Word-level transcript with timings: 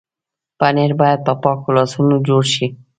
پنېر 0.59 0.91
باید 0.99 1.19
په 1.27 1.33
پاکو 1.43 1.69
لاسونو 1.77 2.15
جوړ 2.27 2.43
شي. 2.53 2.67